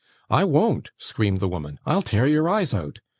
[0.31, 1.77] 'I won't!' screamed the woman.
[1.85, 3.01] 'I'll tear your eyes out!